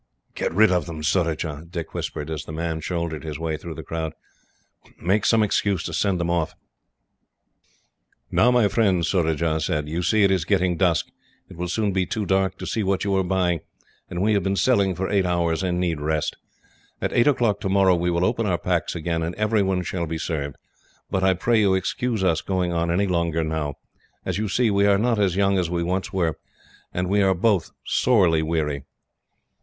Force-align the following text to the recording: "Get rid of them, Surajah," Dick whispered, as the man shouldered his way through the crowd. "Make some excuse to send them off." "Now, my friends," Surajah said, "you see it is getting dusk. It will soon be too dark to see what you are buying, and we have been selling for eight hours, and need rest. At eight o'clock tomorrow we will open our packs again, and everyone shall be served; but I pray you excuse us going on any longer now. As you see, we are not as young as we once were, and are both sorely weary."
"Get 0.33 0.51
rid 0.51 0.71
of 0.71 0.87
them, 0.87 1.03
Surajah," 1.03 1.67
Dick 1.69 1.93
whispered, 1.93 2.31
as 2.31 2.45
the 2.45 2.51
man 2.51 2.81
shouldered 2.81 3.23
his 3.23 3.37
way 3.37 3.55
through 3.55 3.75
the 3.75 3.83
crowd. 3.83 4.13
"Make 4.99 5.25
some 5.27 5.43
excuse 5.43 5.83
to 5.83 5.93
send 5.93 6.19
them 6.19 6.31
off." 6.31 6.55
"Now, 8.31 8.49
my 8.49 8.67
friends," 8.67 9.07
Surajah 9.07 9.59
said, 9.61 9.87
"you 9.87 10.01
see 10.01 10.23
it 10.23 10.31
is 10.31 10.43
getting 10.43 10.75
dusk. 10.75 11.09
It 11.49 11.55
will 11.55 11.67
soon 11.67 11.93
be 11.93 12.07
too 12.07 12.25
dark 12.25 12.57
to 12.57 12.65
see 12.65 12.81
what 12.81 13.03
you 13.03 13.15
are 13.15 13.21
buying, 13.23 13.59
and 14.09 14.23
we 14.23 14.33
have 14.33 14.41
been 14.41 14.55
selling 14.55 14.95
for 14.95 15.07
eight 15.07 15.27
hours, 15.27 15.61
and 15.61 15.79
need 15.79 16.01
rest. 16.01 16.35
At 16.99 17.13
eight 17.13 17.27
o'clock 17.27 17.59
tomorrow 17.59 17.93
we 17.93 18.09
will 18.09 18.25
open 18.25 18.47
our 18.47 18.57
packs 18.57 18.95
again, 18.95 19.21
and 19.21 19.35
everyone 19.35 19.83
shall 19.83 20.07
be 20.07 20.17
served; 20.17 20.55
but 21.11 21.23
I 21.23 21.35
pray 21.35 21.59
you 21.59 21.75
excuse 21.75 22.23
us 22.23 22.41
going 22.41 22.73
on 22.73 22.89
any 22.89 23.05
longer 23.05 23.43
now. 23.43 23.75
As 24.25 24.39
you 24.39 24.47
see, 24.49 24.71
we 24.71 24.87
are 24.87 24.97
not 24.97 25.19
as 25.19 25.35
young 25.35 25.59
as 25.59 25.69
we 25.69 25.83
once 25.83 26.11
were, 26.11 26.39
and 26.91 27.15
are 27.15 27.35
both 27.35 27.69
sorely 27.85 28.41
weary." 28.41 28.85